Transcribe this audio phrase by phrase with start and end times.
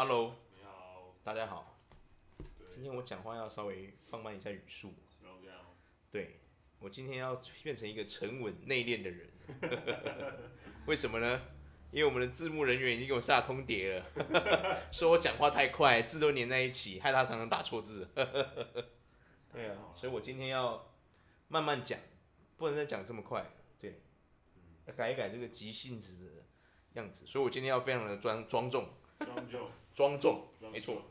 [0.00, 1.76] Hello，你好，大家好。
[2.72, 4.94] 今天我讲话要稍微放慢一下语速。
[6.08, 6.38] 对，
[6.78, 9.28] 我今天要变成一个沉稳内敛的人。
[10.86, 11.40] 为什么呢？
[11.90, 14.06] 因为我们的字幕人员已经给我下通牒了，
[14.92, 18.08] 说我讲话太快，字都粘在一起，害他常常打错字。
[19.52, 20.94] 对啊，所以我今天要
[21.48, 21.98] 慢慢讲，
[22.56, 23.44] 不能再讲这么快。
[23.80, 24.00] 对，
[24.86, 26.44] 要改一改这个急性子的
[26.92, 27.26] 样子。
[27.26, 28.88] 所以我今天要非常的庄庄重。
[29.18, 31.10] 庄重，庄重，没错。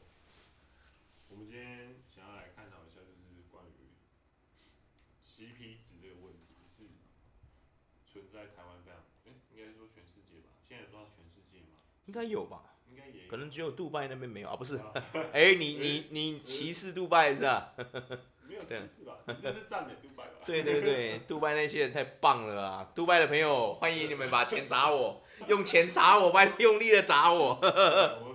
[1.27, 3.91] 我们今天想要来探讨一下，就是关于
[5.27, 6.87] CP 值这个问题，是
[8.09, 10.55] 存在台湾这样，哎，应该说全世界吧？
[10.69, 11.83] 现在有说到全世界吗？
[12.05, 12.75] 应该有吧？
[12.89, 14.55] 应该也有，可能只有杜拜那边没有啊？
[14.55, 14.77] 不是？
[14.79, 17.73] 哎、啊欸，你你你歧视杜拜是吧？
[18.47, 18.69] 没有歧
[18.99, 19.17] 视吧？
[19.27, 20.45] 你这是赞美杜拜吧？
[20.45, 22.91] 对对对，杜拜那些人太棒了啊！
[22.95, 27.59] 杜拜的朋友，欢迎你们把钱砸我，用钱砸我，拜用力的砸我。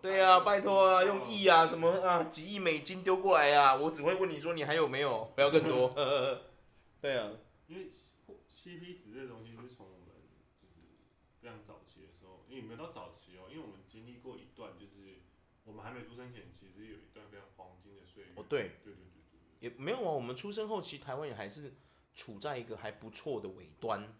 [0.00, 5.92] 对啊，拜托啊，用亿啊，什么啊，几亿美金丢过来啊，我只会问你说你还有没有，不要更多。
[7.00, 7.30] 对啊。
[7.66, 7.90] 因为
[8.48, 10.08] CP 值这东西是从我们
[10.60, 10.74] 就是
[11.40, 15.20] 非常早期的时候，因为没有到早期哦，因为我们经历过一段，就是
[15.64, 18.30] 我们还没出生前，其实有一段非常黄金的岁月。
[18.36, 18.78] 哦，对。
[18.84, 19.04] 对对对。
[19.60, 21.74] 也没有啊，我们出生后期，台湾也还是
[22.14, 24.16] 处在一个还不错的尾端，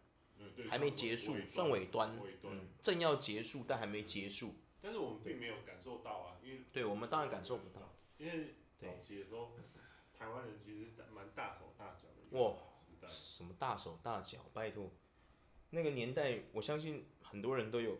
[0.68, 4.56] 还没结束，算尾端，嗯，正要结束，但还没结束。
[4.80, 9.52] 但是我们并没有感受到啊，因为对我们当然感受不到，因为早期的时候，
[10.16, 12.38] 台湾人其实蛮大手大脚的。
[12.38, 12.54] 哇，
[13.08, 14.38] 什么大手大脚？
[14.52, 14.90] 拜托，
[15.70, 17.98] 那个年代，我相信很多人都有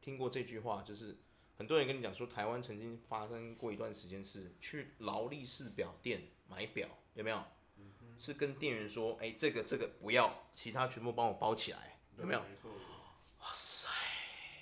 [0.00, 1.18] 听过这句话，就是
[1.56, 6.22] 很多人跟你讲说，台湾曾经发生过一段时间是去劳力士表店。
[6.50, 7.40] 买表有没有？
[8.18, 12.40] 是跟店员说，哎、欸，这个这个不要，其他全部帮我包起来，有没有？
[12.40, 13.88] 哇塞！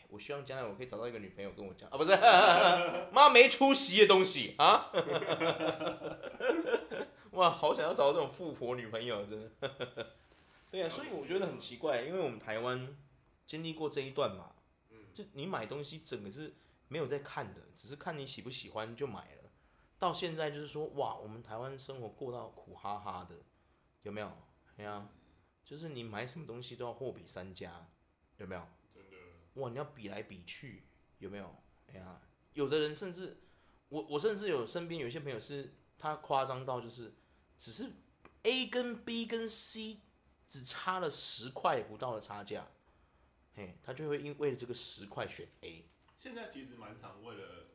[0.09, 2.17] 我希望将来我可以找到一个女朋友跟我讲啊，不是，
[3.13, 4.91] 妈没出息的东西啊！
[7.33, 9.51] 哇，好想要找到这种富婆女朋友，真的。
[10.71, 12.97] 对啊，所以我觉得很奇怪，因为我们台湾
[13.47, 14.53] 经历过这一段嘛，
[15.15, 16.55] 就你买东西整个是
[16.89, 19.51] 没有在看的，只是看你喜不喜欢就买了。
[19.99, 23.37] 到现在就是说，哇，我们台湾生活过到苦哈哈的，
[24.03, 24.31] 有没有？
[24.77, 25.09] 对啊，
[25.65, 27.87] 就是你买什么东西都要货比三家，
[28.39, 28.63] 有没有？
[29.59, 30.85] 哇，你要比来比去，
[31.19, 31.55] 有没有？
[31.89, 32.21] 哎呀，
[32.55, 33.37] 有的人甚至，
[33.89, 37.13] 我我甚至有身边有一些朋友是，他夸张到就是，
[37.59, 37.91] 只是
[38.43, 40.01] A 跟 B 跟 C
[40.49, 42.69] 只差了十块不到的差价，
[43.55, 45.85] 嘿，他就会因为了这个十块选 A。
[46.17, 47.69] 现在其实蛮常为了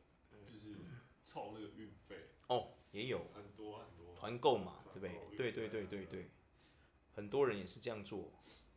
[0.52, 0.76] 就是。
[1.26, 5.36] 凑那个运费哦，也有很多很多团购嘛，对不对？
[5.36, 6.30] 对对对对对，
[7.12, 8.30] 很多人也是这样做。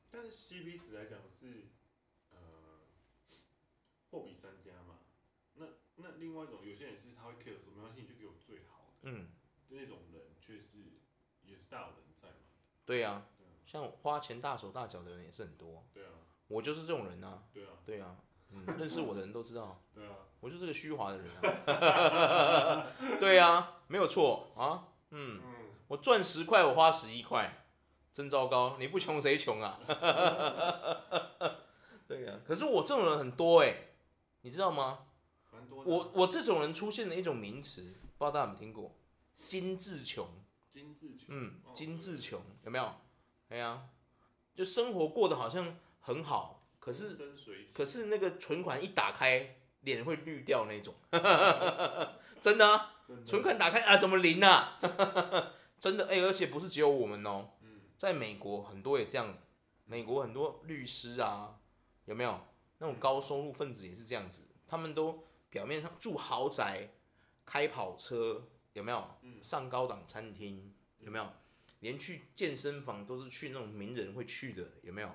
[0.09, 1.87] 但是 CP 值来讲是，呃，
[4.12, 5.00] 货比三家嘛。
[5.56, 9.09] 那那另外一种，有些人是他会 care 说，没关系，你就给我最好的。
[9.09, 9.29] 嗯，
[9.69, 10.78] 那种人却是
[11.44, 12.35] 也是大有人在嘛。
[12.85, 13.25] 对呀，
[13.66, 15.85] 像花钱大手大脚的人也是很多。
[15.94, 16.12] 对啊，
[16.47, 17.44] 我就是这种人呐。
[17.53, 18.18] 对啊，对啊，
[18.51, 19.81] 嗯，认识我的人都知道。
[19.94, 20.16] 对啊。
[20.39, 22.85] 我就是个虚华的人啊，
[23.19, 25.41] 对啊，没有错啊，嗯，
[25.88, 27.66] 我赚十块，我花十一块，
[28.13, 29.79] 真糟糕，你不穷谁穷啊？
[32.07, 33.87] 对呀、啊，可是我这种人很多哎、欸，
[34.42, 35.00] 你知道吗？
[35.86, 37.81] 我我这种人出现的一种名词，
[38.18, 38.96] 不知道大家有没有听过？
[39.48, 40.28] 精致穷，
[40.74, 42.94] 精致穷，嗯，精致穷有没有？
[43.50, 43.90] 哎呀、啊，
[44.56, 47.18] 就生活过得好像很好，可是
[47.74, 49.56] 可是那个存款一打开。
[49.81, 50.94] 脸会绿掉那种，
[52.42, 54.78] 真的、啊，存款打开啊，怎么零啊？
[55.80, 57.52] 真的，哎、欸，而且不是只有我们哦，
[57.98, 59.38] 在美国很多也这样，
[59.86, 61.59] 美国很多律师啊，
[62.06, 62.42] 有没有
[62.79, 64.41] 那种高收入分子也是这样子？
[64.67, 66.89] 他们都表面上住豪宅，
[67.45, 69.07] 开跑车，有没有？
[69.41, 71.31] 上高档餐厅，有没有？
[71.79, 75.09] 连去健身房都是去那种名人会去的，有没有？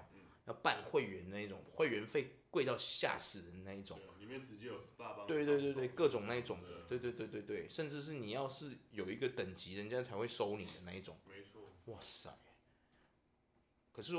[0.46, 4.00] 要办会员那一种，会员费贵到吓死人那一种。
[4.18, 11.16] 里面直接有 SPA 对对对对，各种那一种的，对对对对对，甚至是你要是有一个等级，人家才会收你的那一种。
[11.28, 11.62] 没错。
[11.86, 12.36] 哇塞！
[13.92, 14.14] 可是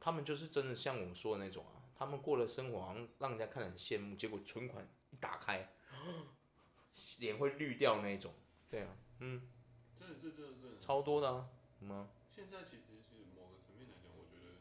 [0.00, 5.68] 他们就是真的像我们说的那种啊，他们过的生活好像让人家看得很羡慕，结果存款一打开，
[7.18, 8.32] 脸会绿掉那一种。
[8.70, 9.50] 对啊，嗯。
[9.98, 11.48] 真的，这这这超多的啊，
[11.80, 12.08] 吗？
[12.30, 14.54] 现在其实是某个层面来讲，我觉得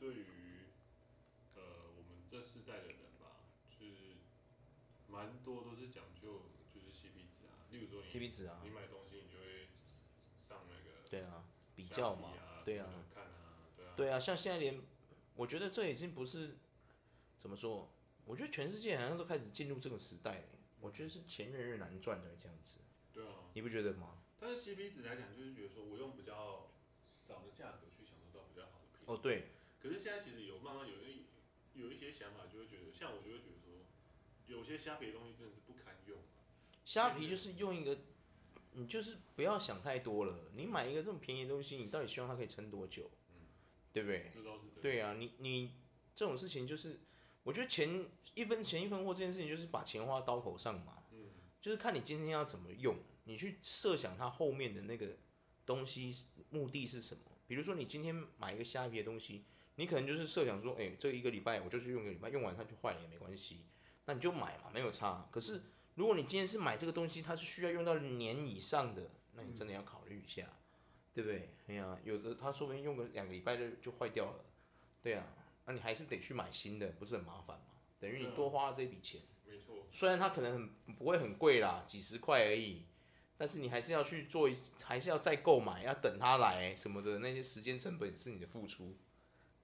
[0.00, 0.24] 对于
[1.54, 1.62] 呃
[1.96, 2.24] 我们。
[2.26, 4.16] 这世代的人吧，就是
[5.08, 6.42] 蛮多都是讲究
[6.74, 9.68] 就是 CP 值啊，例如说你 CP 值啊，你买东西你就会
[10.38, 11.44] 上那个对啊
[11.74, 12.32] 比较嘛，
[12.66, 14.78] 对啊看啊，对啊，对啊，像现在连
[15.36, 16.58] 我觉得这已经不是
[17.38, 17.90] 怎么说，
[18.24, 20.48] 我觉得全世界好像都开始进入这个时代了，
[20.80, 22.80] 我觉得是钱越来越难赚的这样子。
[23.12, 23.50] 对啊。
[23.54, 24.22] 你不觉得吗？
[24.40, 26.70] 但是 CP 值来讲，就是觉得说我用比较
[27.06, 29.12] 少的价格去享受到比较好的品质。
[29.12, 29.48] 哦，对。
[29.80, 31.26] 可是现在其实有慢慢有一
[31.74, 33.86] 有一些想法，就会觉得，像我就会觉得说，
[34.46, 36.18] 有些虾皮的东西真的是不堪用。
[36.84, 37.98] 虾皮就是用一个，
[38.72, 40.50] 你就是不要想太多了。
[40.54, 43.10] 你买一个这么便宜的东西，你到底希望它可以撑多久？
[43.30, 43.46] 嗯，
[43.92, 44.32] 对不对？
[44.80, 45.74] 对啊，你你
[46.14, 47.00] 这种事情就是，
[47.48, 48.04] 我觉得钱
[48.34, 51.02] 一分钱一分货这件事情，就是把钱花刀口上嘛。
[51.12, 51.30] 嗯，
[51.62, 55.16] 就是看你今天要怎么用，你去设想它后面的那个
[55.64, 56.14] 东西
[56.50, 57.22] 目的是什么。
[57.46, 59.46] 比如说你今天买一个虾皮的东西，
[59.76, 63.64] 你可能就是设想说，哎，这一个礼拜我就是用一个礼拜，用完它就坏了也没关系，
[64.04, 65.26] 那你就买嘛，没有差。
[65.32, 65.62] 可是
[65.94, 70.52] 如果你今天是买这个东西，它是需要用到年以上的，那你真的要考虑一下，嗯、
[71.14, 71.48] 对不对？
[71.68, 74.44] 哎呀，有的它说不定用个两个礼拜就就坏掉了，
[75.00, 75.24] 对啊，
[75.68, 77.66] 那你还是得去买新的，不是很麻烦吗？
[78.00, 79.20] 等于你多花了这笔钱。
[79.44, 79.86] 没错。
[79.92, 80.52] 虽然它可能
[80.86, 82.86] 很不会很贵啦，几十块而已，
[83.36, 88.96] 但是你还是要去做一，还是要再购买，要等它来什么的，那些时间成本是你的付出，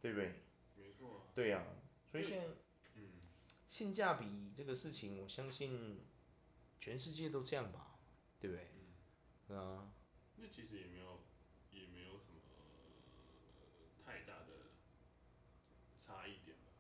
[0.01, 0.43] 对不对？
[0.77, 1.27] 没错。
[1.35, 2.47] 对呀、啊，所以现在，
[2.95, 3.09] 嗯，
[3.69, 6.05] 性价比这个事情，我相信。
[6.81, 7.97] 全世界都这样吧，
[8.39, 8.69] 对不对？
[9.49, 9.91] 嗯，啊。
[10.37, 11.25] 那其实没有
[12.19, 12.43] 什么
[14.05, 14.69] 太大的
[15.97, 16.77] 差异点吧。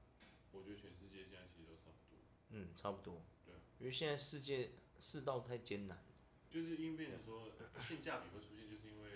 [0.52, 2.20] 我觉得全世界现在其实都差不多。
[2.54, 3.22] 嗯，差不多。
[3.44, 3.54] 对。
[3.78, 6.02] 因为现在世界世道太艰难。
[6.50, 7.50] 就是因为变成说
[7.86, 9.10] 性价比会出现，就是因为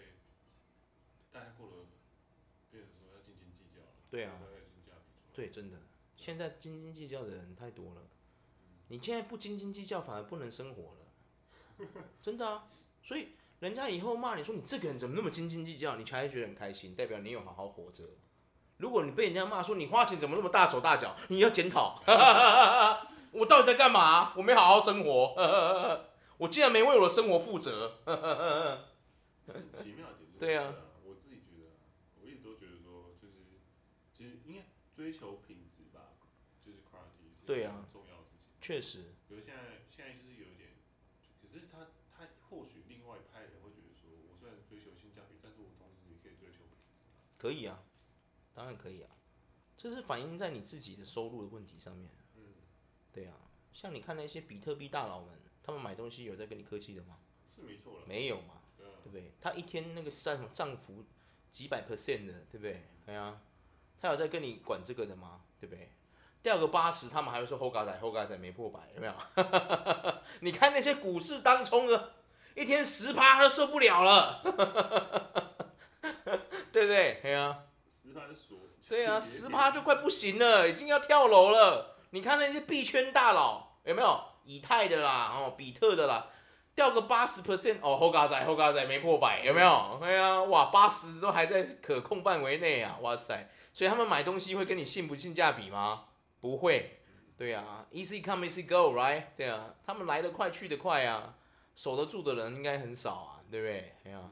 [1.32, 1.74] 大家过了，
[2.70, 3.88] 变成说要斤斤计较了。
[4.10, 4.38] 对啊。
[5.32, 5.78] 对，真的，
[6.16, 8.08] 现在斤斤计较的人太多了。
[8.88, 11.86] 你现在不斤斤计较，反而不能生活了，
[12.20, 12.68] 真的啊！
[13.04, 13.28] 所以
[13.60, 18.04] 人家以后骂你说你这个人怎么那么斤斤计较，你才会觉得很开心，代表你有好好活着。
[18.78, 22.02] 如果你被人家骂说你花钱怎么那么大手大脚，你要检讨，
[23.38, 24.32] 我到底在干嘛？
[24.36, 25.34] 我没好好生活，
[26.38, 27.98] 我竟然没为我的生活负责。
[29.74, 30.74] 奇妙点对啊，
[31.04, 31.70] 我自己觉得，
[32.20, 33.34] 我一直都觉得说，就是
[34.12, 36.18] 其实应该追求品质吧，
[36.64, 37.46] 就是 quality。
[37.46, 37.84] 对啊。
[38.60, 40.76] 确实，比如现在现在就是有一点，
[41.40, 47.04] 可是他他或许另外一派人会觉得说，我虽然追求性价比，但是我同时也可以追求品质。
[47.38, 47.80] 可以啊，
[48.52, 49.08] 当然可以啊，
[49.76, 52.10] 这是反映在你自己的收入的问题上面。
[53.18, 53.34] 嗯，对啊，
[53.72, 55.28] 像你看那些比特币大佬们，
[55.62, 57.16] 他们买东西有在跟你客气的吗？
[57.54, 58.00] 是没错了。
[58.06, 59.32] 没有嘛，对，对不对？
[59.40, 61.04] 他一天那个涨涨幅
[61.50, 62.82] 几百 percent 的，对不对？
[63.06, 63.40] 对啊，
[64.00, 65.40] 他有在跟你管这个的吗？
[65.60, 65.90] 对不对？
[66.40, 69.14] 掉个八十，他们还会说后嘎仔后嘎仔没破百，有没有？
[70.40, 72.14] 你看那些股市当冲的，
[72.54, 74.40] 一天十趴都受不了了，
[76.70, 77.18] 对不对？
[77.22, 78.58] 对啊，十趴就锁。
[78.88, 81.97] 对啊，十趴就快不行了，已经要跳楼了。
[82.10, 84.20] 你看那些币圈大佬有没有？
[84.44, 86.26] 以太的啦，哦，比特的啦，
[86.74, 90.00] 掉个八十 percent，哦，后嘎仔后嘎仔没破百，有没有？
[90.02, 93.50] 哎呀，哇，八十都还在可控范围内啊，哇塞！
[93.74, 96.06] 所以他们买东西会跟你信不性价比吗？
[96.40, 97.00] 不会，
[97.36, 99.24] 对啊，easy come easy go，right？
[99.36, 101.34] 对啊，他们来得快去得快啊，
[101.74, 103.94] 守得住的人应该很少啊，对不对？
[104.04, 104.30] 对啊，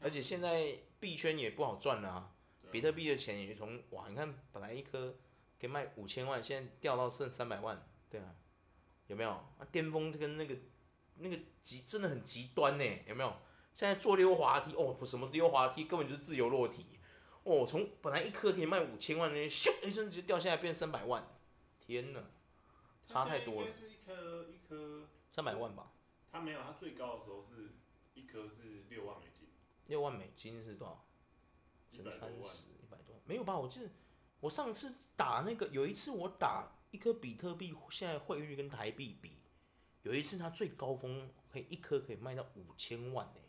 [0.00, 2.30] 而且现在币圈也不好赚了啊，
[2.70, 5.16] 比特币的钱也从哇，你看本来一颗
[5.60, 8.34] 可以卖五千万，现在掉到剩三百万，对啊，
[9.06, 9.30] 有没有？
[9.30, 10.56] 啊，巅峰跟那个
[11.16, 13.36] 那个极真的很极端呢，有没有？
[13.74, 16.98] 现在做溜滑梯哦，不什么溜滑梯，根本就是自由落体
[17.44, 21.26] 哦，从本来一颗可以卖五千万那些，咻一声就掉下来变三百万。
[21.80, 22.20] 天呐，
[23.06, 23.72] 差太多了。
[23.72, 25.92] 是一颗一颗三百万吧？
[26.30, 27.76] 它没有，它最高的时候是
[28.14, 29.48] 一颗是六万美金。
[29.86, 31.06] 六万美金是多少？
[31.90, 33.22] 乘三十，一百多万。
[33.24, 33.58] 没有吧？
[33.58, 33.88] 我记得
[34.40, 39.36] 我上次打那个，有一次我打一颗比特币，现在汇率跟台币比，
[40.02, 43.40] 有一次它最高峰可以一颗可以卖到五千万呢，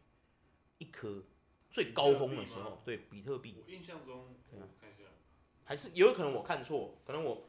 [0.77, 1.23] 一颗
[1.69, 3.55] 最高峰的时候，对比特币。
[3.65, 5.03] 我印象中，对啊，看一下，
[5.63, 7.45] 还是有可能我看错，可能我。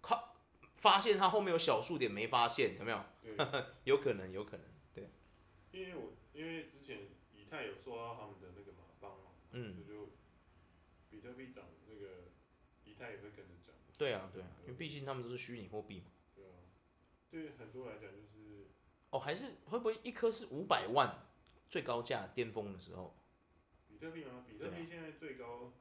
[0.00, 0.36] 靠！
[0.76, 3.04] 发现它后面有小数点没发现，有没有？
[3.82, 5.10] 有可能，有可能，对。
[5.72, 10.10] 因为我因为之前以太有受到他们的那个嘛帮忙，嗯，就
[11.10, 11.77] 比特币涨，那
[12.98, 13.74] 个以太也会跟着涨。
[13.96, 16.06] 对啊，对啊，因为毕竟他们都是虚拟货币嘛。
[16.34, 16.54] 对啊，
[17.30, 18.68] 对很多来讲就是。
[19.10, 21.26] 哦，还是会不会一颗是五百万
[21.68, 23.14] 最高价巅峰的时候？
[23.88, 24.44] 比特币吗？
[24.46, 25.72] 比特币现在最高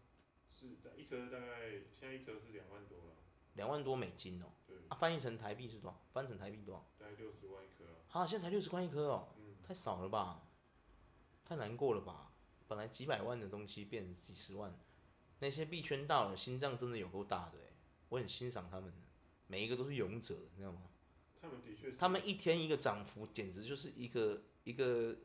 [0.50, 3.16] 是一颗大概现在一颗是两万多了。
[3.56, 6.00] 两万多美金哦、喔，对啊，翻译成台币是多少？
[6.14, 6.86] 翻成台币多少？
[6.98, 8.22] 大概六十万一颗啊。
[8.22, 10.48] 啊，现在才六十块一颗哦、喔，嗯，太少了吧？
[11.44, 12.32] 太难过了吧？
[12.68, 14.78] 本来几百万的东西变成几十万，
[15.40, 17.74] 那些币圈大佬心脏真的有够大的哎，
[18.10, 18.92] 我很欣赏他们，
[19.48, 20.82] 每一个都是勇者，你知道吗？
[21.40, 25.16] 他们的确是，他们一天一个涨幅，简直就是一个一个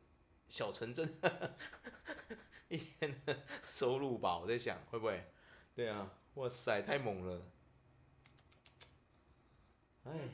[0.48, 1.18] 小城镇，
[2.68, 4.38] 一天的收入吧？
[4.38, 5.24] 我在想会不会？
[5.74, 7.50] 对啊，哇塞，太猛了！
[10.04, 10.28] 哎，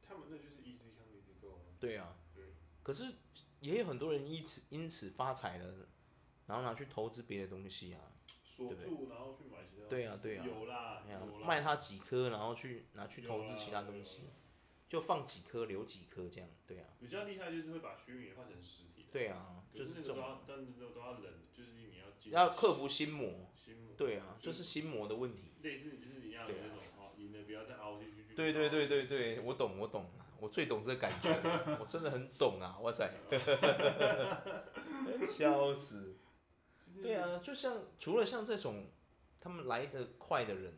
[0.00, 0.56] 他们那就是
[0.96, 1.60] come easy go。
[1.78, 2.16] 对啊，
[2.82, 3.12] 可是
[3.60, 5.86] 也有很多人因此因此发财了，
[6.46, 8.00] 然后拿去投资别的东西啊。
[8.48, 9.86] 锁住，然后去买其他。
[9.88, 10.46] 对啊，对啊。
[10.46, 11.46] 有啦，有啦。
[11.46, 14.22] 卖他几颗，然后去拿去投资其他东西，
[14.88, 16.86] 就放几颗留几颗这样，对啊。
[16.98, 19.06] 比较厉害就是会把虚拟换成实体。
[19.12, 20.16] 对啊，就是这种。
[20.46, 22.08] 但是都都要冷，就是你要。
[22.30, 23.50] 要克服心魔。
[23.54, 23.94] 心魔。
[23.96, 25.52] 对啊，就是心魔的问题。
[25.62, 28.34] 类似就是一样的那种哦，赢了不要再凹进去。
[28.34, 31.30] 对对对对对，我懂我懂，我最懂这个感觉，
[31.80, 32.78] 我真的很懂啊！
[32.80, 33.10] 哇塞，
[35.26, 36.17] 笑死。
[37.02, 38.86] 对啊，就像除了像这种，
[39.40, 40.74] 他们来的快的人，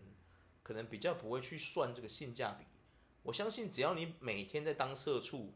[0.62, 2.64] 可能比较不会去算这个性价比。
[3.22, 5.52] 我相信只要你每天在当社畜，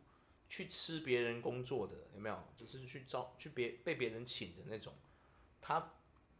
[0.48, 2.38] 去吃别人工作的，有没有？
[2.56, 4.92] 就是去招去别被别人请的那种，
[5.60, 5.92] 他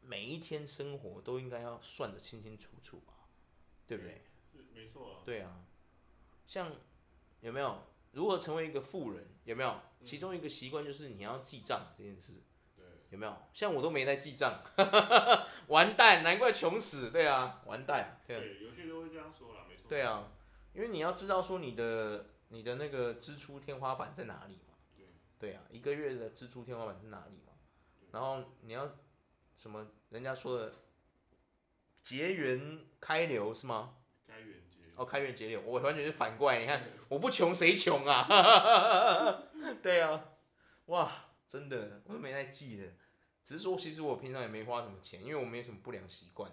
[0.03, 3.15] 每一天生活都应该要算得清清楚楚吧？
[3.87, 4.23] 对不对？
[4.75, 5.23] 没错啊。
[5.25, 5.65] 对啊，
[6.47, 6.71] 像
[7.41, 7.83] 有没有？
[8.13, 9.27] 如何成为一个富人？
[9.45, 9.81] 有没有？
[10.05, 12.35] 其中一个习惯就是你要记账这件事。
[13.15, 13.35] 有没有？
[13.53, 14.63] 像我都没在记账，
[15.69, 17.11] 完蛋，难怪穷死。
[17.11, 18.21] 对啊，完蛋。
[18.27, 19.85] 对，对有些人会这样说啦，没错。
[19.89, 20.29] 对啊，
[20.75, 24.75] 因为你要知道说你的你的那个支出天花板在哪里嘛。
[24.97, 25.07] 对。
[25.39, 27.53] 对啊，一个月的支出天花板是哪里嘛？
[28.13, 28.97] 然后你要
[29.57, 29.87] 什么？
[30.11, 30.73] 人家说的
[32.03, 33.97] 结缘开流是吗？
[34.27, 34.93] 开源节流。
[34.97, 36.61] 哦，开源节流，我完全是反过来。
[36.61, 38.27] 你看，我不穷谁穷啊？
[39.83, 40.25] 对啊，
[40.87, 41.11] 哇，
[41.49, 42.85] 真的，我都没在记的。
[43.45, 46.51] 只是说，其实我平常也没花什么钱，因为我没什么不良习惯。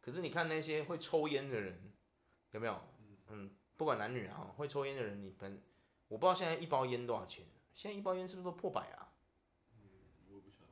[0.00, 1.92] 可是你看那些会抽烟的人，
[2.52, 2.80] 有没有？
[3.28, 5.60] 嗯，不管男女啊，会抽烟的人，你本
[6.08, 7.44] 我不知道现在一包烟多少钱。
[7.74, 9.12] 现在一包烟是不是都破百啊？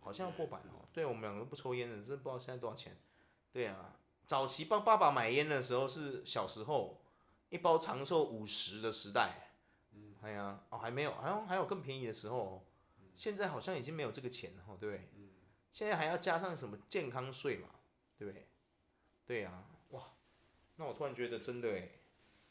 [0.01, 0.87] 好像要破百哦。
[0.93, 2.97] 对，我们两个都不抽烟的，真不知道现在多少钱。
[3.53, 7.03] 对啊，早期帮爸爸买烟的时候是小时候，
[7.49, 9.51] 一包长寿五十的时代。
[9.93, 12.65] 嗯，哎呀，哦还没有，好像还有更便宜的时候。
[13.15, 15.11] 现在好像已经没有这个钱了，对不对？
[15.71, 17.69] 现在还要加上什么健康税嘛，
[18.17, 18.49] 对不对？
[19.27, 20.15] 对呀、啊，哇，
[20.77, 21.89] 那我突然觉得真的哎，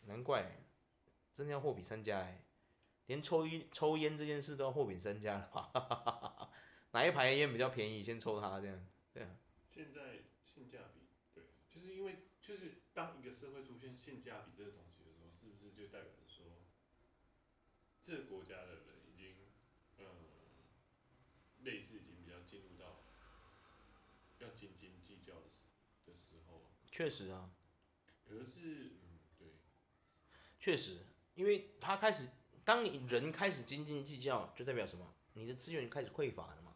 [0.06, 0.60] 难怪，
[1.36, 2.44] 真的要货比三家哎，
[3.08, 6.52] 连抽烟抽烟这件事都要货比三家了吧？
[6.94, 9.36] 哪一排烟比较便宜，先抽它这样，对啊。
[9.70, 16.46] 现在性价比，对，就是因为就是当一个社会出现性价比这个东西的时候，是不是就代表说，
[18.02, 19.36] 这个国家的已经，
[19.98, 20.06] 嗯，
[21.64, 23.04] 类似已经比较进入到。
[24.40, 25.66] 要斤斤计较的时
[26.06, 27.52] 的时候，确实啊，
[28.30, 29.48] 而是嗯对，
[30.60, 31.00] 确实，
[31.36, 32.28] 因为他开始，
[32.64, 35.14] 当你人开始斤斤计较，就代表什么？
[35.34, 36.76] 你的资源开始匮乏了嘛。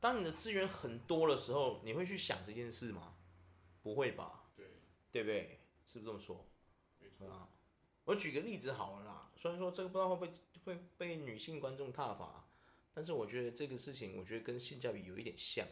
[0.00, 3.16] 当你的资源很多的时候，你会去想这件事吗？
[3.82, 4.50] 不会吧？
[4.54, 4.66] 对，
[5.10, 5.60] 对不对？
[5.86, 6.46] 是不是这么说？
[6.98, 7.48] 没错啊。
[8.04, 10.32] 我举个例子好了啦，虽然说这个不知道会不会
[10.64, 12.48] 会被女性观众挞伐，
[12.94, 15.66] 但是我觉得这个事情，我觉得跟性价比有一点像。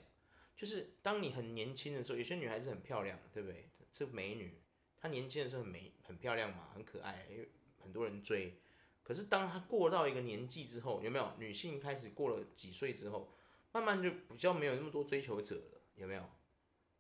[0.57, 3.69] 就是当你很年轻的时候，有些女孩子很漂亮，对不对？
[3.93, 4.61] 是美女，
[4.99, 7.49] 她年轻的时候很美、很漂亮嘛，很可爱，因为
[7.79, 8.59] 很多人追。
[9.03, 11.33] 可是当她过到一个年纪之后，有没有？
[11.39, 13.33] 女性开始过了几岁之后，
[13.73, 16.23] 慢慢就比较没有那么多追求者了，有没有？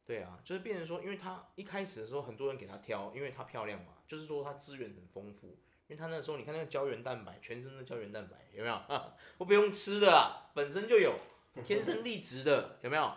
[0.04, 5.48] 对啊，就是变成说，因为她一开始的时候，很多人给她挑，因为她漂亮嘛，就是说她资源很丰富，
[5.88, 8.80] 因为她那时候你看那个胶原蛋白，全身的胶原蛋白，有没有？
[9.38, 11.18] 我不用吃的啊，本身就有，
[11.64, 13.12] 天生丽质的，有没有？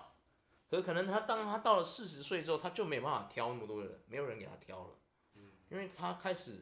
[0.69, 4.93] 可可能他当他到了四十岁之后，他就没办法挑那么多人，没有人给他挑了，
[5.69, 6.61] 因为他开始，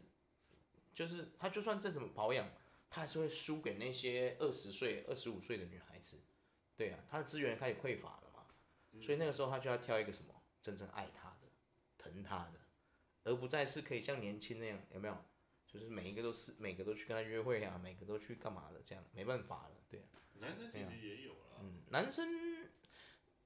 [0.93, 2.49] 就是他就算再怎么保养，
[2.89, 6.17] 他还是会输给那些二十岁、二十五岁的女孩子，
[6.77, 8.45] 对啊，他的资源开始匮乏了嘛，
[9.01, 11.49] 所以那个时候他就要挑一个什么真正爱他的、
[11.97, 12.61] 疼他的，
[13.25, 15.17] 而不再是可以像年轻那样，有没有？
[15.67, 20.05] 就是每一个都是每个都去跟他约会啊，每个都去干嘛的这样，没办法了，对啊。
[20.35, 22.69] 男生其实也有了，嗯，男生。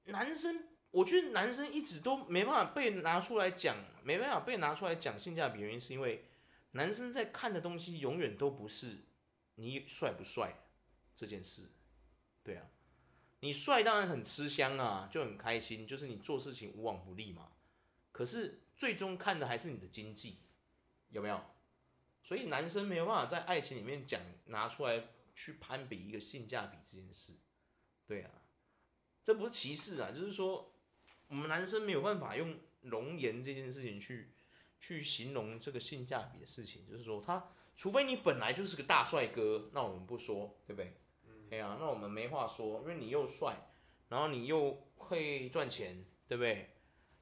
[0.04, 6.24] 男生，我觉得男生一直都没办法被拿出来讲，没办法被拿出来讲性价比，原因是因为
[6.72, 9.04] 男生在看的东西永远都不是
[9.54, 10.54] 你帅不帅
[11.14, 11.70] 这件事，
[12.42, 12.66] 对啊，
[13.40, 17.52] 你帅当然很吃香啊，就很开心，就是你做事情无往不利嘛。
[18.10, 20.38] 可是最终看的还是你的经济，
[21.10, 21.40] 有没有？
[22.24, 27.32] 所以男生没有办法在爱情里面讲拿出来去攀比一个性价比这件事，
[28.06, 28.30] 对啊。
[29.22, 30.72] 这不是歧视啊，就是说
[31.28, 34.32] 我们男生没有办法用容颜这件事情去
[34.80, 40.96] 去形容这个性价比的事情，就是说他除非你本来就是个大帅哥，那我们不说，对不对？
[41.50, 43.70] 哎呀、那我们没话说，因为你又帅，
[44.08, 46.70] 然后你又会赚钱，对不对？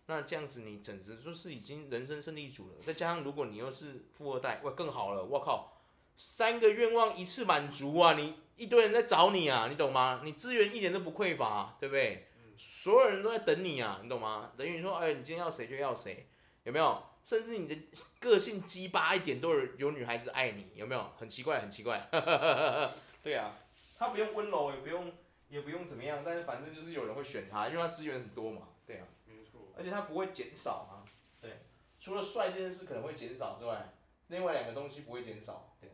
[0.06, 2.78] 那这样子你简直就是已经人生胜利组了。
[2.82, 5.24] 再加上如果你又是富二代，哇，更好了！
[5.24, 5.79] 我靠，
[6.22, 8.12] 三个愿望一次满足啊！
[8.12, 10.20] 你一堆人在找你啊，你懂吗？
[10.22, 12.28] 你资源一点都不匮乏，对不对？
[12.58, 14.52] 所有人都在等你啊，你懂吗？
[14.54, 16.28] 等于你说，哎，你今天要谁就要谁，
[16.64, 17.02] 有没有？
[17.24, 17.74] 甚至你的
[18.18, 21.10] 个性鸡巴一点，都有有女孩子爱你，有没有？
[21.18, 22.06] 很奇怪，很奇怪。
[23.24, 23.56] 对啊，
[23.98, 25.10] 他不用温柔，也不用，
[25.48, 28.68] 也不用怎么样，但是反正就是有人会选他，因为他资源很多嘛。
[28.86, 29.72] 对啊，没错。
[29.74, 31.00] 而且他不会减少啊。
[31.40, 31.62] 对，
[31.98, 33.94] 除了帅这件事可能会减少之外，
[34.26, 35.74] 另外两个东西不会减少。
[35.80, 35.89] 对。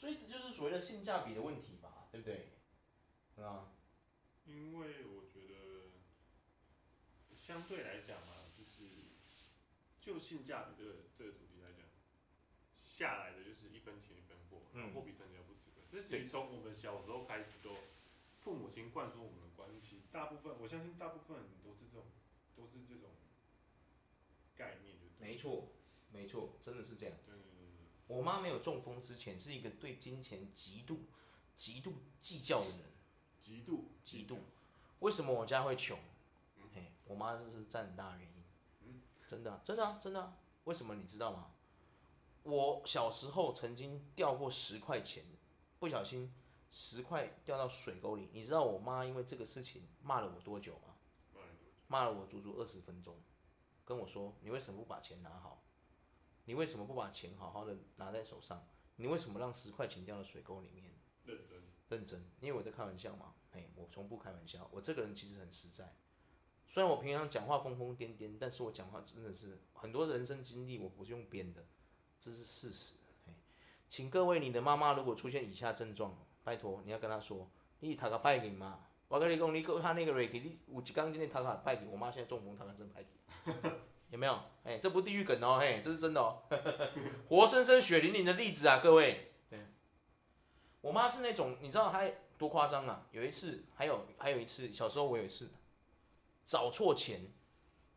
[0.00, 2.48] 所以这就是所谓的性价比的问题吧，对不对？
[3.36, 3.68] 啊。
[4.46, 5.90] 因为我觉得，
[7.36, 8.80] 相对来讲嘛，就是
[10.00, 11.84] 就性价比这个这个主题来讲，
[12.82, 15.84] 下来的就是一分钱一分货，嗯，货比三家不吃亏。
[15.92, 17.76] 这其实从我们小时候开始都，
[18.40, 22.06] 父母亲灌输我们的观念，其实大部分我相信大部分人都是这种，
[22.56, 23.10] 都是这种
[24.56, 25.28] 概念就对。
[25.28, 25.68] 没错，
[26.10, 27.14] 没错，真的是这样。
[27.26, 27.59] 对对对对。
[28.10, 31.02] 我妈没有中风之前，是一个对金钱极度、
[31.56, 32.90] 极度计较的人。
[33.38, 34.38] 极度极度，
[34.98, 35.96] 为什么我家会穷？
[36.74, 39.00] 嘿，我妈这是占很大原因。
[39.28, 41.52] 真的真的啊真的啊，为什么你知道吗？
[42.42, 45.24] 我小时候曾经掉过十块钱，
[45.78, 46.34] 不小心
[46.72, 48.28] 十块掉到水沟里。
[48.32, 50.96] 你知道我妈因为这个事情骂了我多久吗？
[51.86, 53.16] 骂了我足足二十分钟，
[53.84, 55.62] 跟我说：“你为什么不把钱拿好？
[56.50, 58.66] 你为什么不把钱好好的拿在手上？
[58.96, 60.90] 你为什么让十块钱掉到水沟里面？”
[61.24, 61.62] 认真。
[61.90, 65.94] 认真，因为我在开玩笑嘛，哎，我从不开玩笑，我这个人其实很实在。
[66.66, 71.64] 虽然我平常讲话疯疯癫癫，但是我讲话真的是很多人生经历，我不是用编的，
[72.20, 72.96] 这是事实。
[73.28, 73.34] 哎，
[73.88, 83.60] 请各位，你的妈妈如果出现以下症状，拜托你要跟她说，你塔卡派给妈，我跟你讲，你他那个瑞克，你有几刚今天塔卡派给我妈，现在中风，塔卡真派给，
[84.10, 84.38] 有没有？
[84.64, 86.42] 哎，这不地狱梗哦，嘿，这是真的哦，
[87.28, 89.26] 活生生血淋淋的例子啊，各位。
[90.82, 93.06] 我妈是那种，你知道她多夸张啊？
[93.12, 95.50] 有一次，还有还有一次，小时候我有一次
[96.46, 97.20] 找错钱，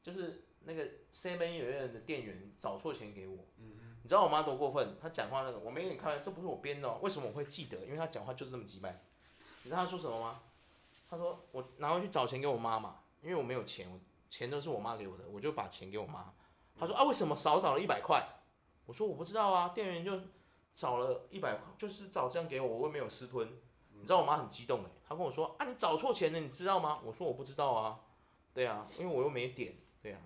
[0.01, 3.37] 就是那个 Seven 有人的店员找错钱给我。
[3.57, 4.97] 嗯你知道我妈多过分？
[5.01, 6.99] 她讲话那个，我没给你看，这不是我编的哦。
[7.01, 7.77] 为什么我会记得？
[7.85, 9.01] 因为她讲话就是这么几掰。
[9.63, 10.41] 你知道她说什么吗？
[11.09, 13.97] 她说我拿回去找钱给我妈嘛，因为我没有钱，我
[14.33, 16.33] 钱都是我妈给我的，我就把钱给我妈。
[16.75, 18.27] 她说啊，为什么少找了一百块？
[18.87, 20.19] 我说我不知道啊，店员就。
[20.75, 23.47] 找了一百块，就是找这样给我，我也没有私吞。
[23.91, 26.99] 你知道我妈很激动诶，她跟我说啊，你找错钱了，你知道吗？
[27.03, 27.99] 我说我不知道啊，
[28.55, 30.19] 对啊，因为我又没点，对啊，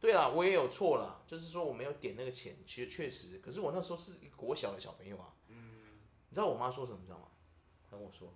[0.00, 7.26] 对啊，我也有错了，就是说我没有点那个钱，其实确实，可是我那时候是一个国小的小朋友啊，你知道我妈说什么，你知道吗？
[7.90, 8.32] 她跟我说。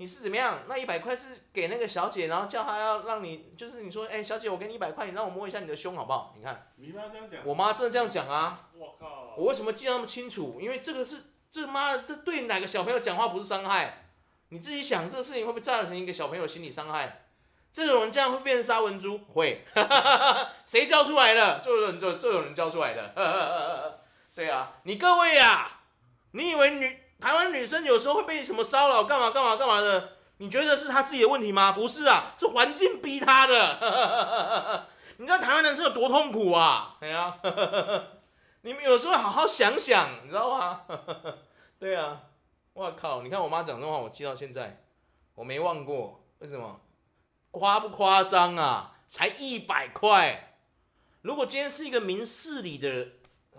[0.00, 0.60] 你是怎么样？
[0.68, 6.32] 那一百块是给那个小姐，然后叫她要让你，就是你说，哎、欸，小姐，我给你一百块，你让我摸一下你的胸好不好？
[6.36, 8.68] 你看，你妈这样讲，我妈真的这样讲啊！
[8.74, 9.34] 我靠！
[9.36, 10.60] 我为什么记得那么清楚？
[10.60, 14.04] 因为这个是，这妈的，这对哪个小朋友讲话不是伤害？
[14.50, 17.24] 你自己想，这个事情会不会造成一个小朋友心理伤害？
[17.72, 19.18] 这种人这样会变成杀文猪？
[19.34, 19.64] 会，
[20.64, 21.60] 谁教出来的？
[21.62, 24.00] 这种人就这种人教出来的。
[24.32, 25.80] 对啊，你各位啊，
[26.30, 27.02] 你以为女？
[27.20, 30.16] 台湾女生有时候会被什么骚扰，干嘛干嘛干嘛的？
[30.38, 31.72] 你觉得是她自己的问题吗？
[31.72, 34.86] 不是啊，是环境逼她的。
[35.18, 36.96] 你知道台湾男生有多痛苦啊？
[37.00, 37.36] 对啊，
[38.62, 40.82] 你们有时候好好想想，你知道吗？
[41.80, 42.22] 对啊，
[42.72, 43.22] 我靠！
[43.22, 44.84] 你看我妈讲这话，我记到现在，
[45.34, 46.24] 我没忘过。
[46.38, 46.80] 为什么？
[47.50, 48.94] 夸不夸张啊？
[49.08, 50.54] 才一百块。
[51.22, 53.08] 如果今天是一个明事理的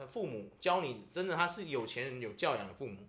[0.07, 3.08] 父母教你，真的他是有钱人、有教养的父母。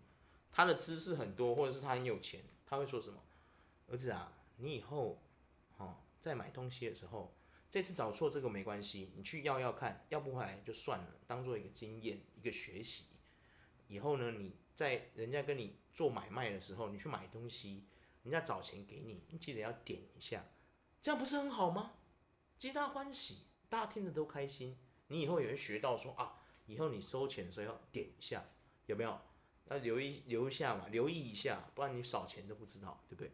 [0.53, 3.23] 他的知识很多，或者是他很有钱，他会说什么？
[3.89, 5.23] 儿子啊，你以后，
[5.79, 7.35] 哦，在买东西的时候，
[7.71, 13.07] 这次找错这个没关系，你去要要看，要不回来就算了，当做一个经验，一个学习。
[13.89, 17.85] 以后呢，你在人家跟你做买卖的时候，你去买东西，
[18.23, 20.45] 人家找钱给你，你记得要点一下，
[21.03, 21.95] 这样不是很好吗？
[22.57, 24.79] 皆大欢喜，大家听着都开心。
[25.09, 28.45] 你以后也会学到说啊，以后你收钱的时候要点一下，
[28.87, 29.21] 有没有？
[29.71, 33.31] 那留意留一下嘛，留意一下，不然你少钱都不知道，对不对？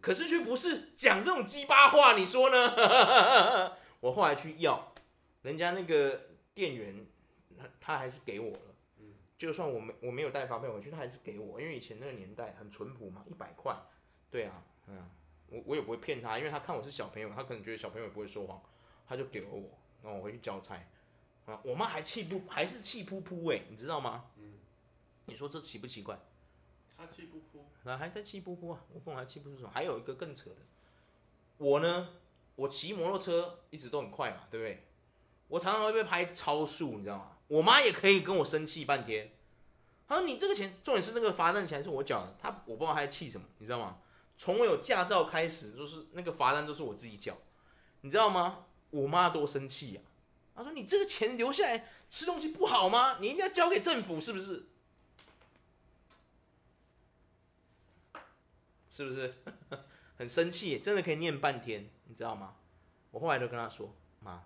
[0.00, 3.76] 可是却不是讲这种鸡巴话，你说呢？
[4.00, 4.94] 我后来去要，
[5.42, 7.04] 人家那个店员，
[7.58, 8.60] 他他还是给我了。
[9.36, 13.74] 就算我没我没有带发票回去，他还是给我，因为以前那个年代很淳朴嘛，一百块。
[14.30, 15.10] 对啊，嗯，
[15.48, 18.62] 我我也不会骗他，因为他看我是小朋友，他可能觉得小朋友也不会说谎，
[19.08, 20.76] 他就给了我，然后我回去交差。
[21.46, 24.26] 啊，我妈还气不还是气噗噗哎，你知道吗？
[24.36, 24.52] 嗯，
[25.30, 26.18] 你说这奇不奇怪？
[26.98, 28.80] 他气不哭，那还在气不哭啊？
[28.92, 30.56] 我跟我还气噗噗，还有一个更扯的，
[31.56, 32.08] 我呢，
[32.56, 34.84] 我骑摩托车一直都很快嘛，对不对？
[35.48, 37.38] 我常常会被拍超速，你知道吗？
[37.46, 39.32] 我妈也可以跟我生气半天。
[40.06, 43.98] 她说：“你这个钱，重点是那个罚单钱是我缴的。”她我不知道她在气什么，你知道吗？
[44.36, 47.38] 从我有驾照开始，就是那个罚单都是我自己缴，
[48.02, 48.66] 你知道吗？
[48.90, 50.02] 我妈多生气呀！
[50.54, 53.18] 她说：“你这个钱留下来吃东西不好吗？
[53.20, 54.66] 你一定要交给政府，是不是？
[58.90, 59.34] 是不是？
[60.16, 62.56] 很生气，真的可以念半天，你知道吗？
[63.10, 64.44] 我后来都跟他说：‘妈。’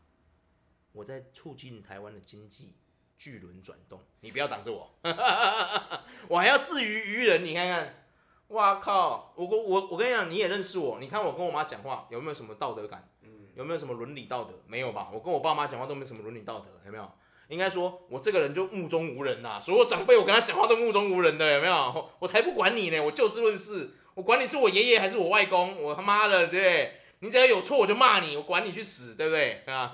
[0.92, 2.76] 我在促进台湾的经济
[3.18, 4.94] 巨轮转动，你不要挡着我，
[6.28, 8.06] 我还要自娱娱人，你看看，
[8.48, 9.32] 哇靠！
[9.34, 13.08] 我我我跟你讲，你也认识我，你看我跟我妈讲话有没有什么道德感？
[13.56, 14.52] 有没有什么伦理道德？
[14.68, 15.10] 没有吧？
[15.12, 17.10] 我跟我爸妈讲话都没什么伦理道德，有没有？
[17.48, 22.10] 应该说我这个人就目中无人呐，所有长辈我跟他讲话都目中无人的，有没有？
[22.20, 27.00] 我才不管你呢，我就事论事，我管你是我爷爷还是我外公，我他妈的，对不对？
[27.20, 29.62] 你只要有错我就骂你，我管你去死，对不对？
[29.72, 29.90] 啊。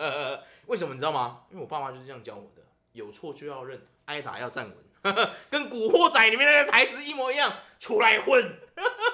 [0.67, 1.43] 为什么你知道吗？
[1.51, 4.71] 因为我爸妈就是这样教我的，有错就要认，挨打要站
[5.03, 7.53] 稳， 跟《古惑仔》里面那个台词一模一样。
[7.81, 8.59] 出来混，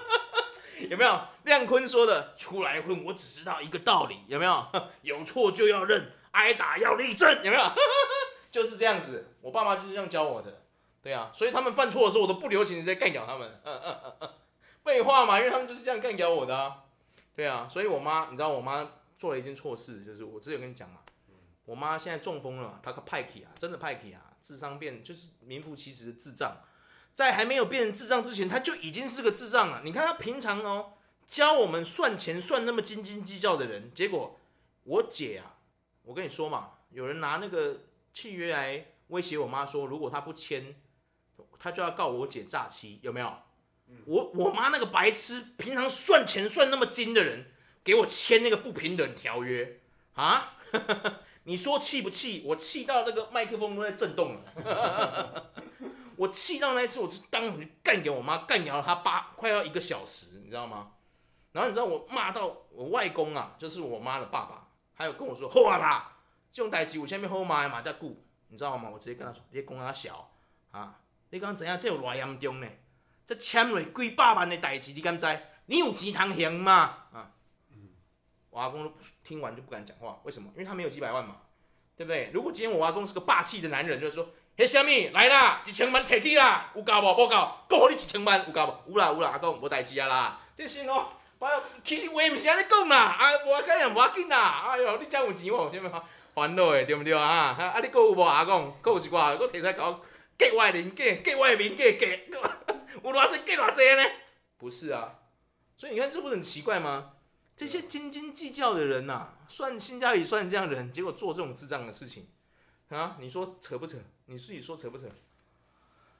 [0.90, 1.20] 有没有？
[1.44, 4.66] 亮坤说的“出来混”，我只知道一个道理，有没有？
[5.02, 7.64] 有错就要认，挨打要立正，有没有？
[8.50, 10.62] 就是这样子，我爸妈就是这样教我的。
[11.00, 13.48] 对啊，所以他们犯错的时候，我都不留情的在干掉他们。
[14.86, 16.82] 废话嘛，因为他们就是这样干掉我的。
[17.34, 21.00] 对啊，所以我妈，你知道我妈做了一件错事，就是我之前跟你讲嘛。
[21.64, 22.78] 我妈现在中风了？
[22.84, 26.58] 她可派气啊，真的派气啊，智商变就是名副其实的智障，
[27.12, 29.82] 在还没有变成智障之前，她就已经是个智障了。
[29.82, 30.92] 你看她平常哦，
[31.26, 34.38] 教我们算钱算那么斤斤计较的人，结果
[34.84, 35.58] 我姐啊，
[36.04, 37.80] 我跟你说嘛，有人拿那个
[38.14, 40.76] 契约来威胁我妈说，如果她不签，
[41.58, 43.36] 她就要告我姐诈欺，有没有？
[44.06, 47.46] 我我妈那个白痴，平常算钱算那么精的人，
[47.82, 49.80] 给我签那个不平等条约
[50.14, 50.54] 啊？
[51.44, 52.42] 你说气不气？
[52.44, 55.52] 我气到那个麦克风都在震动了。
[56.16, 60.92] 我气到那一次，我是当场就干掉我妈，干掉了她八快要一个小时，你知道吗？
[61.52, 66.16] 然后你知道我骂到我外公啊，就是我妈的爸爸，还有跟我说好啊啦，
[66.50, 68.90] 这种代志我前面好骂嘛，在顾，你知道吗？
[68.90, 70.30] 我直接跟他说，你讲阿小
[70.70, 71.78] 啊，你刚刚怎样？
[71.78, 72.66] 这有多严重呢？
[73.26, 75.26] 这签了几百万的代志，你敢知？
[75.66, 76.96] 你有钱通行吗？
[77.12, 77.30] 啊？
[78.50, 78.90] 我阿公
[79.24, 80.48] 听完就不敢讲话，为什么？
[80.54, 81.36] 因为他没有几百万嘛，
[81.96, 82.30] 对不对？
[82.32, 87.14] 如果今天我阿公是个霸气的男人，就是说，嘿，虾米来啦，一千万摕去啦，有够无？
[87.14, 88.92] 无够，够你一千万，有够无？
[88.92, 91.08] 有啦有啦，阿公无代志啊啦，这是哦，
[91.84, 96.00] 其实话毋是安尼讲啦，啊，无该样无要紧啦，哎呦，你真有钱哦，对不对？
[96.32, 97.56] 烦恼的对毋对啊？
[97.58, 98.72] 啊，你够有无阿公？
[98.80, 100.00] 够有一寡，够提出来搞，
[100.38, 104.02] 给我的零给，给我的名给给，有偌济给 偌济呢？
[104.58, 105.20] 不是啊，
[105.76, 107.14] 所以你看这不是很奇怪吗？
[107.56, 112.28] 这些斤斤计较的人呐、啊，算性价比算这样的人，结果做这种智障的事情，
[112.88, 113.96] 啊，你说扯不扯？
[114.26, 115.06] 你自己说扯不扯？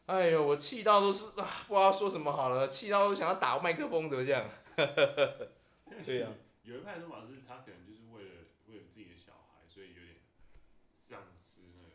[0.06, 4.48] 哎呦，我气到都是啊，不知道说什么好了，气到都想要打麦克风，怎么这样？
[6.04, 6.32] 对呀、啊。
[6.62, 8.30] 有一派说法是，他可能就是为了
[8.66, 10.16] 为了自己的小孩，所以有点
[11.08, 11.90] 丧失那个。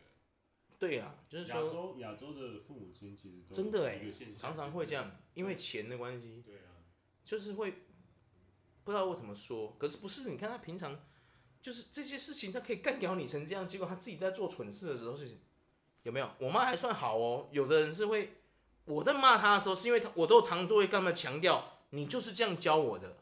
[0.82, 4.00] 对呀、啊，就是说亚洲亚洲的父母亲其实真的哎，
[4.36, 6.42] 常常会这样，因为钱的关系。
[6.44, 6.82] 对啊。
[7.24, 7.84] 就是会。
[8.84, 10.28] 不知道我怎么说，可是不是？
[10.28, 10.98] 你看他平常
[11.60, 15.38] 就是这些事情，他可以干掉你成这样，结果他自己在做蠢事的时候是
[16.02, 16.28] 有没有？
[16.40, 18.38] 我妈还算好哦，有的人是会
[18.86, 23.18] 我在骂他的时候，是因为他我都常都会跟他们强调，你就是这样教我的，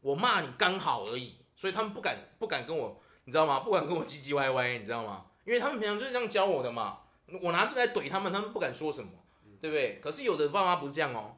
[0.00, 3.60] 我骂你刚好而已，所以他们不敢不敢跟我，你知道吗？
[3.60, 5.26] 不敢跟我唧唧歪歪，你知道吗？
[5.44, 7.02] 因为他们平常就是这样教我的嘛，
[7.42, 9.10] 我拿这个来怼他们，他们不敢说什么，
[9.60, 10.00] 对不对？
[10.00, 11.36] 可是有的爸妈不是这样哦，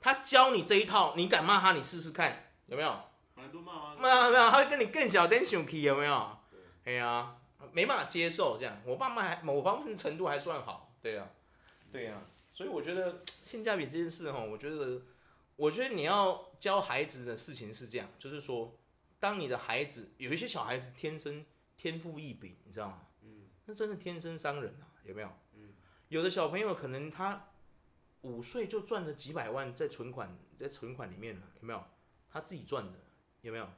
[0.00, 3.00] 他教你这一套，你敢骂他，你试试看，有没有？
[3.36, 6.38] 没有没有，他会跟你更小点生气，有没有？
[6.84, 7.36] 对呀、啊，
[7.72, 8.80] 没办法接受这样。
[8.84, 11.30] 我爸妈还某方面程度还算好，对呀、啊，
[11.92, 12.22] 对呀、啊。
[12.52, 15.02] 所以我觉得性价比这件事哈，我觉得，
[15.54, 18.76] 我觉得你要教孩子的事情是这样，就是说，
[19.20, 21.44] 当你的孩子有一些小孩子天生
[21.76, 23.02] 天赋异禀，你知道吗？
[23.22, 23.42] 嗯。
[23.66, 25.28] 那真的天生商人啊，有没有？
[25.56, 25.74] 嗯。
[26.08, 27.48] 有的小朋友可能他
[28.20, 31.84] 五岁就赚了几百万在存款在存款里面了，有没有？
[32.30, 32.98] 他自己赚的。
[33.40, 33.68] 有没有？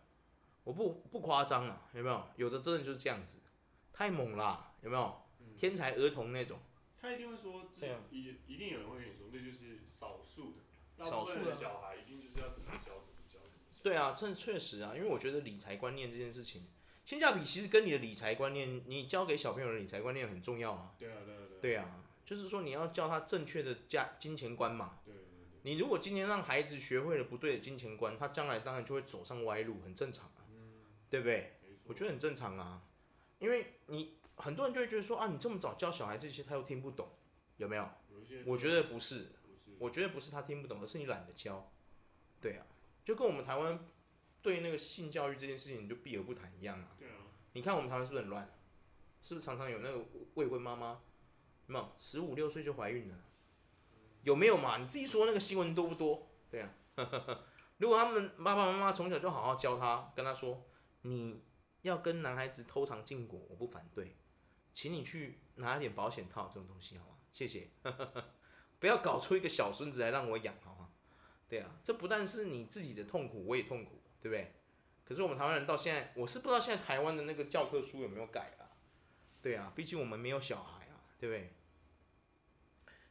[0.64, 2.28] 我不不夸张啊，有没有？
[2.36, 3.38] 有的真的就是这样子，
[3.92, 5.20] 太猛了，有没有？
[5.56, 6.58] 天才儿童那种。
[6.98, 13.82] 他一定会说，这样一一定有人会跟你说，那就是少数的，少数的小孩一定就是要怎么教怎么教怎么教。
[13.82, 16.66] 对啊，这确实啊，因为我觉得理财观念这件事情，
[17.10, 20.94] 性价比其实跟你的理财观念，你教给小朋友的理财观念很重要啊。
[20.96, 25.00] 对啊，对啊，对啊，就是说你要教他正确的价金钱观嘛。
[25.04, 25.58] 对对对。
[25.62, 30.46] 你如果今天让孩子学会了不对的金钱观，他将来当然就会走上歪路，很正常啊。
[30.52, 30.84] 嗯。
[31.08, 31.54] 对不对？
[31.86, 32.80] 我觉得很正常啊，
[33.40, 37.08] 因为你很多人就会觉得说啊，你这么早教小孩这些，他又听不懂，
[37.56, 37.90] 有没有？
[38.28, 41.72] 有我觉得不是，不是，我觉得不是他听不懂，而是你懒得教。
[42.40, 42.64] 对啊，
[43.04, 43.84] 就跟我们台湾
[44.40, 46.94] 对那个性教育这件事情就避而不谈一样啊。
[47.52, 48.50] 你看我们台湾是不是很乱？
[49.22, 51.00] 是不是常常有那个未婚妈妈，
[51.66, 53.14] 有没有十五六岁就怀孕了？
[54.22, 54.78] 有没有嘛？
[54.78, 56.28] 你自己说那个新闻多不多？
[56.50, 56.70] 对啊。
[57.78, 60.66] 如果他们爸爸妈妈从小就好好教他，跟他说
[61.02, 61.42] 你。
[61.82, 64.14] 要跟男孩子偷尝禁果，我不反对，
[64.74, 67.14] 请你去拿一点保险套这种东西好吗？
[67.32, 67.70] 谢谢，
[68.78, 70.90] 不要搞出一个小孙子来让我养好吗？
[71.48, 74.52] 对啊，这不但是你自己的痛苦，我也痛苦，对不对？
[75.10, 78.70] 可是我们台湾人到现在，我是不知道现在台湾的那个教科书有没有改啊？
[79.42, 81.52] 对啊，毕竟我们没有小孩啊，对不对？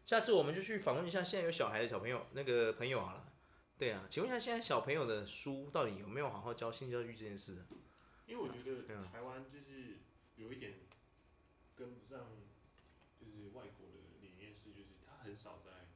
[0.05, 3.33] 下次我们就去访问一下现在有小孩的小朋友，那个朋友好了。
[3.77, 7.65] 对啊，请问一下现在小朋友的书到底有没有好好教性教育这件事？
[8.25, 9.97] 因为我觉得台湾就是
[10.37, 10.75] 有一点
[11.75, 12.29] 跟不上，
[13.19, 15.89] 就是外国的理念是，就是他很少在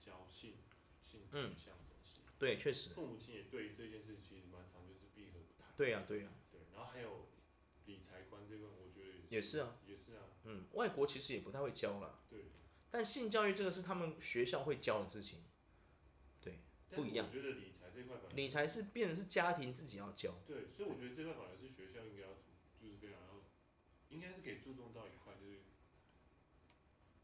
[0.00, 0.54] 教性
[1.02, 2.22] 性取向的东西。
[2.38, 2.94] 对，确实。
[2.94, 4.59] 父母亲也对这件事其实蛮
[5.80, 6.28] 对呀，对呀。
[6.52, 7.30] 对，然后还有
[7.86, 10.24] 理财观这个，我觉得也是啊，也是啊。
[10.44, 12.20] 嗯，外国其实也不太会教了。
[12.28, 12.50] 对。
[12.90, 15.42] 但性教育这个是他们学校会教的事情。
[16.38, 16.58] 对，
[16.90, 17.26] 不一样。
[17.26, 20.34] 我觉得理财这块，理财是变成是家庭自己要教。
[20.46, 21.66] 对，所以我觉得这块反而是。
[21.66, 22.28] 学校应该要，
[22.78, 23.42] 就是非常要，
[24.10, 25.60] 应该是可以注重到一块，就是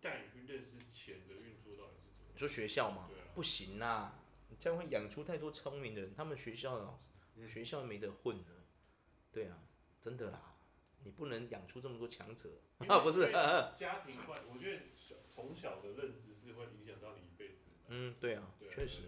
[0.00, 2.30] 带你去认识钱的运作到底是怎么。
[2.32, 3.04] 你说学校吗？
[3.10, 3.28] 对啊。
[3.34, 7.15] 不行啊，你这样会养出太多聪明的人，他们学校的老师，嗯、
[7.48, 8.52] 学校没得混的。
[9.32, 9.58] 对啊，
[10.00, 10.56] 真的啦，
[11.04, 12.50] 你不能养出这么多强者
[12.88, 13.00] 啊！
[13.04, 13.30] 不是。
[13.74, 17.64] 家庭观，我觉得小从小的认知是会影响到你一辈子。
[17.88, 19.02] 嗯，对啊，确实，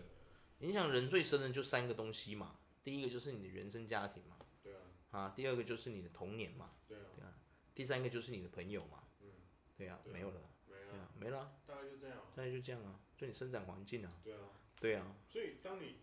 [0.60, 2.58] 影响人最深的就三个东西嘛。
[2.84, 4.36] 第一个就是你的原生家庭嘛。
[4.62, 7.34] 对啊，啊第二个就是你的童年嘛，对啊，对啊，
[7.74, 9.28] 第三个就是你的朋友嘛，嗯，
[9.76, 14.40] 对啊，没有了，对啊，没了，大概就这样，大概就这样啊，就你生长环境啊，对啊，
[14.78, 16.00] 对啊，所以当你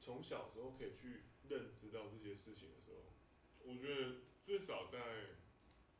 [0.00, 3.12] 从小时候可以去认知到这些事情的时候，
[3.64, 4.98] 我觉得至少在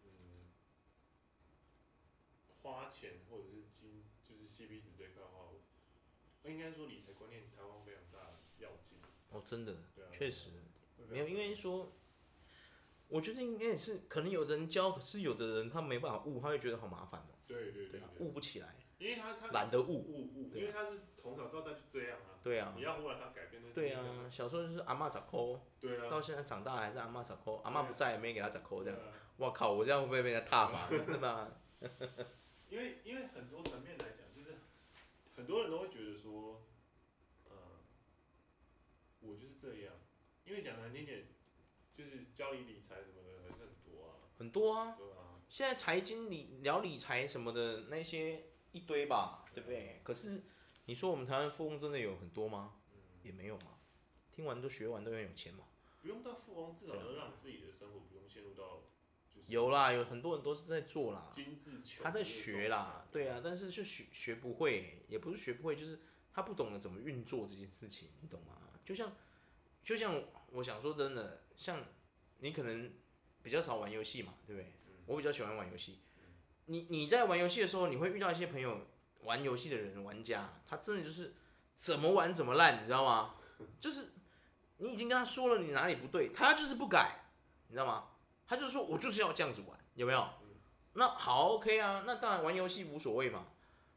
[0.02, 0.48] 嗯
[2.62, 5.50] 花钱或者是金就是 CP 值这块的话，
[6.44, 8.98] 应该说理财观念台湾非常大的要紧。
[9.30, 9.76] 哦，真的，
[10.12, 10.50] 确实，
[11.08, 11.92] 没有，因为说。
[13.08, 17.36] 我觉得应该也是，可能有的人教，可是有的人他没办法悟，他会觉得好麻烦哦。
[17.46, 18.83] 对对对，悟不起来。
[19.04, 22.40] 因为他他懒得悟悟悟，因为他是从小到大就这样啊。
[22.42, 22.72] 对啊。
[22.74, 23.70] 你要忽然他改变那。
[23.74, 25.60] 对啊，小时候就是阿妈咋抠。
[25.78, 26.08] 对啊。
[26.08, 28.98] 到现在长大还是阿妈咋抠，阿妈不在也没给他咋抠这样。
[29.36, 30.88] 我靠，我这样会不会被人家挞伐？
[30.88, 31.50] 对吧？
[32.70, 34.56] 因为因为很多层面来讲，就是
[35.36, 36.64] 很多人都会觉得说，
[37.50, 37.54] 呃，
[39.20, 39.92] 我就是这样，
[40.46, 41.26] 因为讲难听点。
[41.96, 44.96] 就是教你理财什么的还是很多啊，很多啊。
[44.98, 45.38] 对啊。
[45.48, 50.00] 现在财经理聊理财什么的那些一堆吧，对不对？
[50.04, 50.42] 可是
[50.84, 52.74] 你说我们台湾富翁真的有很多吗？
[52.92, 52.98] 嗯。
[53.22, 53.78] 也没有嘛。
[54.30, 55.64] 听完都学完都很有钱嘛。
[56.02, 58.82] 不用到富翁，至少能让自己的生活不用陷入到。
[59.46, 61.28] 有啦，有很多人都是在做啦。
[61.30, 61.80] 精致。
[62.02, 66.00] 他在学啦，对啊，但是就学学不会，也不是学不会，就是
[66.32, 68.58] 他不懂得怎么运作这件事情，你懂吗？
[68.84, 69.16] 就像，
[69.82, 71.42] 就像我想说真的。
[71.56, 71.86] 像
[72.38, 72.92] 你可能
[73.44, 74.72] 比较少玩游戏嘛，对不对？
[75.06, 76.00] 我比较喜欢玩游戏。
[76.66, 78.86] 你你在玩游戏的时候，你会遇到一些朋友
[79.22, 81.34] 玩游戏的人，玩家，他真的就是
[81.74, 83.34] 怎么玩怎么烂，你知道吗？
[83.78, 84.12] 就是
[84.78, 87.26] 你已经跟他说了你哪里不对，他就是不改，
[87.68, 88.04] 你知道吗？
[88.46, 90.28] 他就是说我就是要这样子玩，有没有？
[90.94, 93.46] 那好，OK 啊，那当然玩游戏无所谓嘛。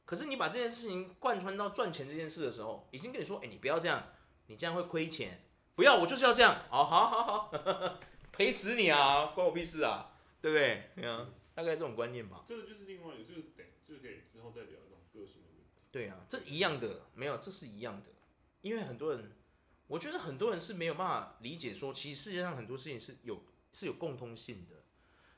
[0.06, 4.08] 可是你把这件事情贯穿到赚钱这件事的时候，已经跟你说，哎，你不要这样，
[4.48, 5.44] 你这样会亏钱。
[5.76, 6.64] 不要，我就是要这样。
[6.70, 7.52] 好好好好，
[8.32, 9.28] 赔死你啊！
[9.36, 10.90] 关我屁事啊，对不对？
[10.96, 11.28] 对啊，
[11.58, 12.44] 大概这种观念吧。
[12.46, 15.82] 这个就是另外一个，就是等，这个可以之后再聊这种个性的问题。
[15.92, 18.12] 对啊，这一样的，没有，这是一样的。
[18.62, 19.32] 因为很多人，
[19.88, 23.42] 我觉得很多人是没有办法理解说，其实世界上很多事情是有
[23.74, 24.84] 是有共通性的。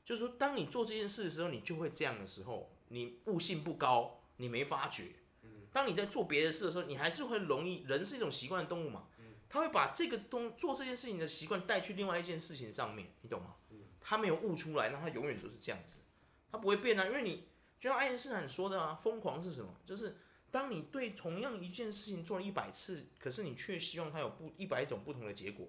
[0.04, 5.06] 就是说，当你做这件事的时候，你就会这样的时候，你悟性不高，你没发觉。
[5.44, 5.68] 嗯。
[5.72, 9.08] 当你在做别的事的时候，你还是会容易，人是一种习惯的动物嘛。
[9.48, 13.56] 他会把这个东做这件事情的习惯带去另外一件事情上面，你懂吗？
[14.02, 16.00] 他没有悟出来，那他永远都是这样子，
[16.52, 17.06] 他不会变啊。
[17.06, 17.46] 因为你
[17.80, 19.74] 就像爱因斯坦说的啊，疯狂是什么？
[19.86, 20.18] 就是
[20.52, 25.68] 当你对同样一件事情做了一百次，可是你却希望它有不一百种不同的结果，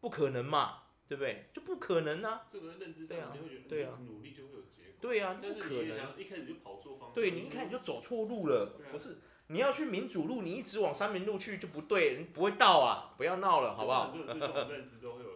[0.00, 0.82] 不可能嘛？
[1.06, 1.50] 对不对？
[1.52, 2.46] 就不可能啊。
[2.48, 4.92] 这个认知上，你就会觉得，对啊，努力就会有结果。
[5.00, 6.18] 对啊，不可能。
[6.18, 7.12] 一开始就跑错方向。
[7.12, 9.18] 对，你一开始就走错路了，不是？
[9.48, 13.12] 你要去民主路，你一直往三民路去就不对，你不会到啊！
[13.18, 14.16] 不要闹了，好不好？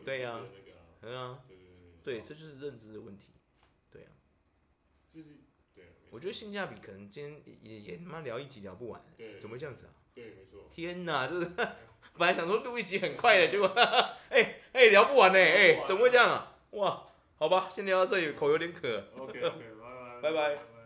[0.02, 0.40] 对呀，
[1.02, 1.38] 对啊，
[2.02, 3.26] 对，这就是认知的问题。
[6.10, 9.00] 我觉得性价比可能今天也也他妈聊一集聊不完，
[9.40, 9.92] 怎么会这样子啊？
[10.14, 10.68] 对，没错。
[10.70, 11.46] 天哪，就是
[12.18, 13.66] 本来想说录一集很快的，结果
[14.30, 16.56] 哎哎聊不完呢，哎，怎么会这样啊？
[16.70, 19.04] 哇，好吧，先聊到这里，口有点渴。
[19.16, 19.64] OK OK，
[20.22, 20.77] 拜拜，拜拜。